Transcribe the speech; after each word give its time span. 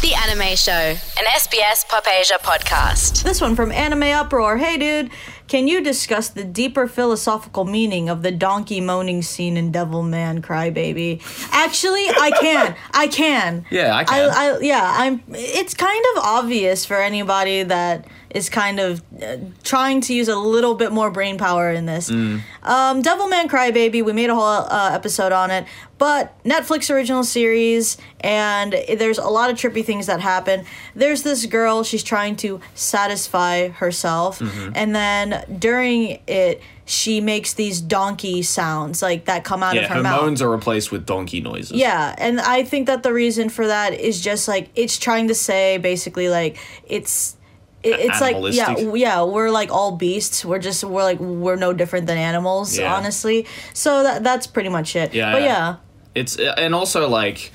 The 0.00 0.14
Anime 0.14 0.54
Show, 0.54 0.72
an 0.72 1.24
SBS 1.34 1.88
Pop 1.88 2.06
Asia 2.06 2.38
podcast. 2.40 3.24
This 3.24 3.40
one 3.40 3.56
from 3.56 3.72
Anime 3.72 4.04
Uproar. 4.04 4.56
Hey, 4.56 4.78
dude, 4.78 5.10
can 5.48 5.66
you 5.66 5.82
discuss 5.82 6.28
the 6.28 6.44
deeper 6.44 6.86
philosophical 6.86 7.64
meaning 7.64 8.08
of 8.08 8.22
the 8.22 8.30
donkey 8.30 8.80
moaning 8.80 9.22
scene 9.22 9.56
in 9.56 9.72
Devilman 9.72 10.40
Crybaby? 10.40 11.20
Actually, 11.50 12.06
I 12.08 12.30
can. 12.40 12.76
I 12.92 13.08
can. 13.08 13.66
Yeah, 13.70 13.96
I 13.96 14.04
can. 14.04 14.30
I, 14.30 14.34
I, 14.34 14.58
yeah, 14.60 14.94
I'm. 14.98 15.22
It's 15.30 15.74
kind 15.74 16.04
of 16.14 16.22
obvious 16.22 16.84
for 16.84 17.00
anybody 17.00 17.64
that 17.64 18.06
is 18.30 18.48
kind 18.48 18.78
of 18.78 19.02
uh, 19.20 19.36
trying 19.64 20.00
to 20.02 20.14
use 20.14 20.28
a 20.28 20.36
little 20.36 20.74
bit 20.74 20.92
more 20.92 21.10
brain 21.10 21.38
power 21.38 21.70
in 21.70 21.86
this. 21.86 22.08
Mm. 22.08 22.42
Um, 22.62 23.02
Devilman 23.02 23.46
Crybaby, 23.48 24.04
we 24.04 24.12
made 24.12 24.30
a 24.30 24.34
whole 24.34 24.44
uh, 24.44 24.90
episode 24.92 25.32
on 25.32 25.50
it, 25.50 25.64
but 25.98 26.42
Netflix 26.44 26.92
original 26.94 27.24
series, 27.24 27.96
and 28.20 28.72
there's 28.72 29.18
a 29.18 29.28
lot 29.28 29.50
of 29.50 29.56
trippy 29.56 29.84
things 29.84 30.06
that 30.06 30.20
happen. 30.20 30.64
There's 30.94 31.22
this 31.22 31.46
girl, 31.46 31.82
she's 31.82 32.02
trying 32.02 32.36
to 32.36 32.60
satisfy 32.74 33.68
herself, 33.68 34.38
Mm-hmm. 34.38 34.72
and 34.74 34.94
then 34.94 35.44
during 35.58 36.20
it, 36.26 36.60
she 36.84 37.20
makes 37.20 37.52
these 37.54 37.80
donkey 37.80 38.42
sounds 38.42 39.02
like 39.02 39.26
that 39.26 39.44
come 39.44 39.62
out 39.62 39.74
Yeah, 39.74 39.82
of 39.82 39.88
her, 39.88 39.94
her 39.96 40.02
mouth. 40.02 40.22
moans 40.22 40.40
are 40.42 40.50
replaced 40.50 40.90
with 40.90 41.04
donkey 41.04 41.40
noises. 41.40 41.72
Yeah, 41.72 42.14
and 42.18 42.40
I 42.40 42.64
think 42.64 42.86
that 42.86 43.02
the 43.02 43.12
reason 43.12 43.48
for 43.50 43.66
that 43.66 43.92
is 43.94 44.20
just 44.22 44.48
like 44.48 44.70
it's 44.74 44.98
trying 44.98 45.28
to 45.28 45.34
say 45.34 45.76
basically 45.78 46.28
like 46.30 46.56
it's 46.86 47.36
it, 47.82 48.00
it's 48.00 48.20
like 48.20 48.36
yeah 48.54 48.76
yeah 48.94 49.22
we're 49.22 49.50
like 49.50 49.70
all 49.70 49.92
beasts 49.96 50.44
we're 50.44 50.58
just 50.58 50.82
we're 50.84 51.02
like 51.04 51.20
we're 51.20 51.56
no 51.56 51.72
different 51.72 52.06
than 52.06 52.18
animals 52.18 52.76
Yeah. 52.76 52.92
honestly 52.94 53.46
so 53.72 54.02
that 54.02 54.24
that's 54.24 54.46
pretty 54.48 54.68
much 54.68 54.96
it 54.96 55.14
Yeah, 55.14 55.32
but 55.32 55.42
yeah. 55.42 55.46
yeah 55.48 55.76
It's 56.14 56.36
and 56.36 56.74
also 56.74 57.08
like 57.08 57.52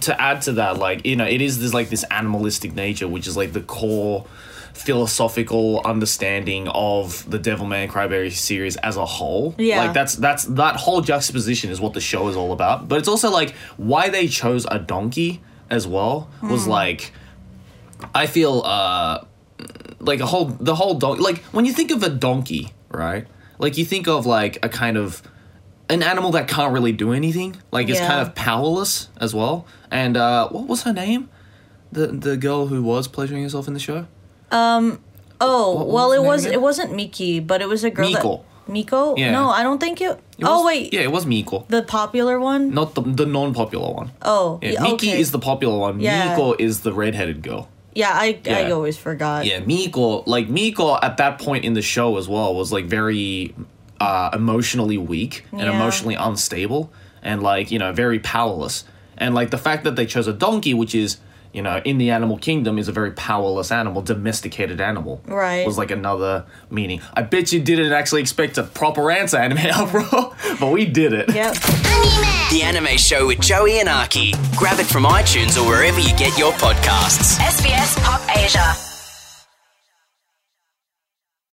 to 0.00 0.18
add 0.20 0.40
to 0.42 0.52
that, 0.52 0.78
like 0.78 1.04
you 1.04 1.14
know, 1.16 1.26
it 1.26 1.40
is 1.42 1.58
this 1.60 1.74
like 1.74 1.88
this 1.90 2.04
animalistic 2.10 2.74
nature, 2.74 3.06
which 3.06 3.26
is 3.26 3.36
like 3.36 3.52
the 3.52 3.60
core 3.60 4.24
philosophical 4.72 5.80
understanding 5.84 6.68
of 6.68 7.28
the 7.30 7.38
Devilman 7.38 7.88
Crybaby 7.88 8.32
series 8.32 8.76
as 8.76 8.96
a 8.96 9.04
whole. 9.04 9.54
Yeah. 9.58 9.78
like 9.84 9.92
that's 9.92 10.14
that's 10.16 10.44
that 10.44 10.76
whole 10.76 11.00
juxtaposition 11.00 11.70
is 11.70 11.80
what 11.80 11.92
the 11.94 12.00
show 12.00 12.28
is 12.28 12.36
all 12.36 12.52
about. 12.52 12.88
But 12.88 12.98
it's 12.98 13.08
also 13.08 13.30
like 13.30 13.54
why 13.76 14.08
they 14.10 14.26
chose 14.28 14.66
a 14.70 14.78
donkey 14.78 15.40
as 15.70 15.86
well 15.86 16.28
was 16.42 16.66
like 16.66 17.12
I 18.14 18.26
feel 18.26 18.62
uh 18.64 19.24
like 20.06 20.20
a 20.20 20.26
whole 20.26 20.46
the 20.60 20.74
whole 20.74 20.94
donkey 20.94 21.22
like 21.22 21.38
when 21.52 21.64
you 21.64 21.72
think 21.72 21.90
of 21.90 22.02
a 22.02 22.08
donkey 22.08 22.72
right 22.90 23.26
like 23.58 23.76
you 23.78 23.84
think 23.84 24.06
of 24.08 24.26
like 24.26 24.58
a 24.62 24.68
kind 24.68 24.96
of 24.96 25.22
an 25.90 26.02
animal 26.02 26.30
that 26.32 26.48
can't 26.48 26.72
really 26.72 26.92
do 26.92 27.12
anything 27.12 27.56
like 27.70 27.88
it's 27.88 27.98
Yeah. 28.00 28.08
kind 28.08 28.20
of 28.26 28.34
powerless 28.34 29.08
as 29.20 29.34
well 29.34 29.66
and 29.90 30.16
uh 30.16 30.48
what 30.48 30.66
was 30.66 30.82
her 30.82 30.92
name 30.92 31.28
the 31.92 32.06
the 32.08 32.36
girl 32.36 32.66
who 32.66 32.82
was 32.82 33.06
pleasuring 33.08 33.42
herself 33.42 33.68
in 33.68 33.74
the 33.74 33.80
show 33.80 34.06
Um 34.50 35.00
oh 35.40 35.74
what 35.76 35.88
well 35.88 36.08
was 36.08 36.14
it 36.16 36.20
name 36.20 36.26
was 36.28 36.44
again? 36.44 36.54
it 36.54 36.60
wasn't 36.62 36.94
Miki 36.96 37.40
but 37.40 37.60
it 37.62 37.68
was 37.68 37.84
a 37.84 37.90
girl 37.90 38.08
Miko. 38.10 38.36
that 38.36 38.72
Miko 38.72 39.14
Yeah. 39.16 39.30
no 39.32 39.50
I 39.50 39.62
don't 39.62 39.78
think 39.78 40.00
it, 40.00 40.18
It 40.38 40.44
oh 40.44 40.56
was- 40.58 40.66
wait 40.66 40.92
yeah 40.94 41.00
it 41.02 41.12
was 41.12 41.26
Miko 41.26 41.66
the 41.68 41.82
popular 41.82 42.40
one 42.40 42.70
not 42.72 42.94
the 42.94 43.02
the 43.02 43.26
non-popular 43.26 43.92
one 43.92 44.10
oh 44.22 44.58
yeah, 44.62 44.70
yeah, 44.72 44.80
Miki 44.82 45.10
okay. 45.10 45.20
is 45.20 45.30
the 45.32 45.38
popular 45.38 45.78
one 45.78 46.00
Yeah. 46.00 46.30
Miko 46.30 46.54
is 46.58 46.80
the 46.80 46.92
redheaded 46.92 47.42
girl 47.42 47.68
yeah 47.94 48.10
I 48.12 48.40
I 48.46 48.70
always 48.70 48.96
forgot 48.96 49.46
Yeah, 49.46 49.60
Miko, 49.60 50.22
like 50.26 50.48
Miko 50.48 50.96
at 51.00 51.16
that 51.18 51.38
point 51.38 51.64
in 51.64 51.74
the 51.74 51.82
show 51.82 52.16
as 52.18 52.28
well 52.28 52.54
was 52.54 52.72
like 52.72 52.86
very 52.86 53.54
uh, 54.00 54.30
emotionally 54.32 54.98
weak 54.98 55.44
and 55.52 55.60
Yeah. 55.60 55.70
emotionally 55.74 56.14
unstable 56.14 56.92
and 57.22 57.42
like, 57.42 57.70
you 57.70 57.78
know, 57.78 57.92
very 57.92 58.18
powerless. 58.18 58.84
And 59.16 59.34
like 59.34 59.50
the 59.50 59.58
fact 59.58 59.84
that 59.84 59.96
they 59.96 60.06
chose 60.06 60.26
a 60.26 60.32
donkey, 60.32 60.74
which 60.74 60.94
is, 60.94 61.18
you 61.54 61.62
know, 61.62 61.80
in 61.84 61.98
the 61.98 62.10
animal 62.10 62.36
kingdom 62.36 62.78
is 62.78 62.88
a 62.88 62.92
very 62.92 63.12
powerless 63.12 63.70
animal, 63.70 64.02
domesticated 64.02 64.80
animal. 64.80 65.22
Right. 65.26 65.64
Was 65.64 65.78
like 65.78 65.92
another 65.92 66.44
meaning. 66.68 67.00
I 67.14 67.22
bet 67.22 67.52
you 67.52 67.60
didn't 67.60 67.92
actually 67.92 68.20
expect 68.20 68.58
a 68.58 68.64
proper 68.64 69.10
answer, 69.10 69.36
Anime 69.38 69.58
Uproar, 69.74 70.34
but 70.60 70.72
we 70.72 70.84
did 70.84 71.12
it. 71.12 71.32
yep 71.32 71.54
The 72.50 72.60
Anime 72.62 72.98
Show 72.98 73.28
with 73.28 73.40
Joey 73.40 73.78
and 73.78 73.88
Aki. 73.88 74.34
Grab 74.56 74.80
it 74.80 74.86
from 74.86 75.04
iTunes 75.04 75.56
or 75.56 75.66
wherever 75.66 76.00
you 76.00 76.14
get 76.16 76.36
your 76.36 76.52
podcasts. 76.54 77.38
SBS 77.38 77.96
Pop 78.02 78.20
Asia. 78.36 78.93